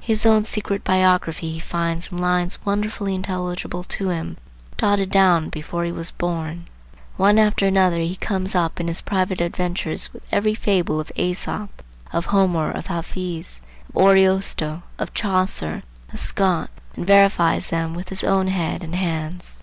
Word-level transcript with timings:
His 0.00 0.26
own 0.26 0.42
secret 0.42 0.82
biography 0.82 1.52
he 1.52 1.60
finds 1.60 2.10
in 2.10 2.18
lines 2.18 2.58
wonderfully 2.64 3.14
intelligible 3.14 3.84
to 3.84 4.08
him, 4.08 4.36
dotted 4.76 5.12
down 5.12 5.48
before 5.48 5.84
he 5.84 5.92
was 5.92 6.10
born. 6.10 6.66
One 7.16 7.38
after 7.38 7.66
another 7.66 8.00
he 8.00 8.16
comes 8.16 8.56
up 8.56 8.80
in 8.80 8.88
his 8.88 9.00
private 9.00 9.40
adventures 9.40 10.12
with 10.12 10.24
every 10.32 10.56
fable 10.56 10.98
of 10.98 11.12
Æsop, 11.16 11.68
of 12.12 12.24
Homer, 12.26 12.72
of 12.72 12.86
Hafiz, 12.86 13.62
of 13.94 14.02
Ariosto, 14.04 14.82
of 14.98 15.14
Chaucer, 15.14 15.84
of 16.12 16.18
Scott, 16.18 16.68
and 16.96 17.06
verifies 17.06 17.68
them 17.70 17.94
with 17.94 18.08
his 18.08 18.24
own 18.24 18.48
head 18.48 18.82
and 18.82 18.96
hands. 18.96 19.62